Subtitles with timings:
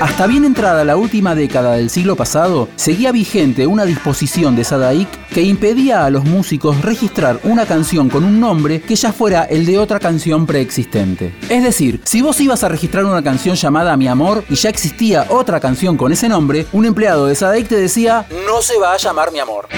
[0.00, 5.10] Hasta bien entrada la última década del siglo pasado, seguía vigente una disposición de Sadaik
[5.28, 9.66] que impedía a los músicos registrar una canción con un nombre que ya fuera el
[9.66, 11.34] de otra canción preexistente.
[11.50, 15.26] Es decir, si vos ibas a registrar una canción llamada Mi Amor y ya existía
[15.28, 18.96] otra canción con ese nombre, un empleado de Sadaik te decía, no se va a
[18.96, 19.68] llamar Mi Amor.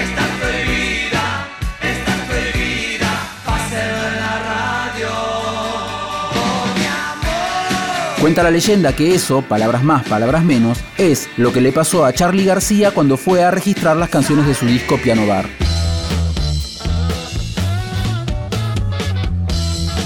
[8.23, 12.12] Cuenta la leyenda que eso, palabras más, palabras menos, es lo que le pasó a
[12.12, 15.47] Charlie García cuando fue a registrar las canciones de su disco Piano Bar.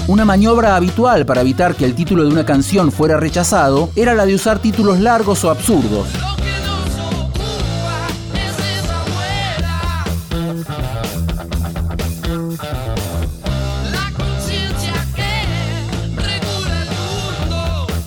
[0.07, 4.25] Una maniobra habitual para evitar que el título de una canción fuera rechazado era la
[4.25, 6.07] de usar títulos largos o absurdos.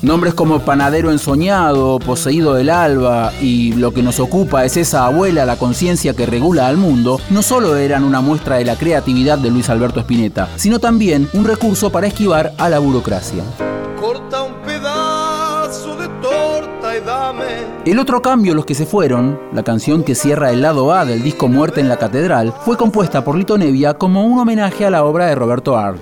[0.03, 5.45] Nombres como Panadero Ensoñado, Poseído del Alba y Lo que nos ocupa es esa abuela,
[5.45, 9.51] la conciencia que regula al mundo, no solo eran una muestra de la creatividad de
[9.51, 13.45] Luis Alberto Spinetta, sino también un recurso para esquivar a la burocracia.
[14.01, 17.45] Corta un pedazo de torta y dame.
[17.85, 21.23] El otro cambio, Los que se fueron, la canción que cierra el lado A del
[21.23, 25.05] disco Muerte en la Catedral, fue compuesta por Lito Nevia como un homenaje a la
[25.05, 26.01] obra de Roberto Art.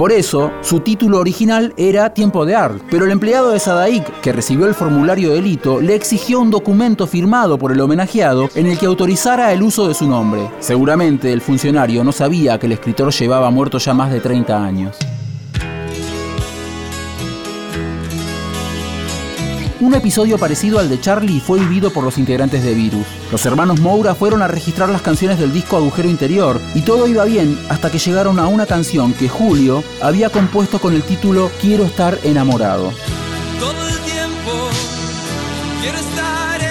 [0.00, 4.32] Por eso, su título original era Tiempo de Art, pero el empleado de Sadaik, que
[4.32, 8.78] recibió el formulario de Lito, le exigió un documento firmado por el homenajeado en el
[8.78, 10.48] que autorizara el uso de su nombre.
[10.58, 14.96] Seguramente el funcionario no sabía que el escritor llevaba muerto ya más de 30 años.
[19.80, 23.06] Un episodio parecido al de Charlie fue vivido por los integrantes de Virus.
[23.32, 27.24] Los hermanos Moura fueron a registrar las canciones del disco Agujero Interior y todo iba
[27.24, 31.84] bien hasta que llegaron a una canción que Julio había compuesto con el título Quiero
[31.84, 32.92] estar enamorado.
[33.58, 34.68] Todo el tiempo
[35.80, 36.69] quiero estar enamorado.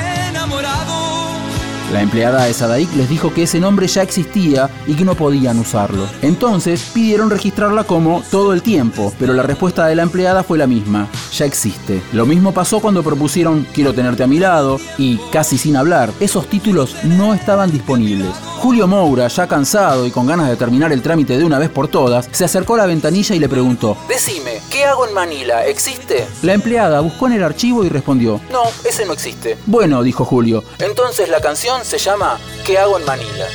[1.92, 5.58] La empleada de Sadaik les dijo que ese nombre ya existía y que no podían
[5.58, 6.08] usarlo.
[6.22, 10.68] Entonces pidieron registrarla como todo el tiempo, pero la respuesta de la empleada fue la
[10.68, 12.02] misma, ya existe.
[12.14, 16.12] Lo mismo pasó cuando propusieron Quiero tenerte a mi lado y Casi sin hablar.
[16.20, 18.36] Esos títulos no estaban disponibles.
[18.60, 21.88] Julio Moura, ya cansado y con ganas de terminar el trámite de una vez por
[21.88, 24.49] todas, se acercó a la ventanilla y le preguntó, Decime,
[24.80, 25.66] ¿qué hago en Manila?
[25.66, 26.26] ¿Existe?
[26.42, 29.58] La empleada buscó en el archivo y respondió, No, ese no existe.
[29.66, 33.46] Bueno, dijo Julio, entonces la canción se llama ¿Qué hago en Manila?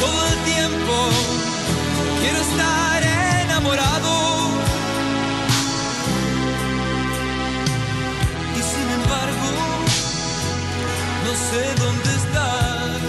[0.00, 0.94] Todo el tiempo
[2.18, 3.02] quiero estar
[3.42, 4.48] enamorado.
[8.56, 9.50] Y sin embargo,
[11.26, 13.02] no sé dónde estás.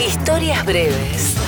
[0.00, 1.47] Historias breves.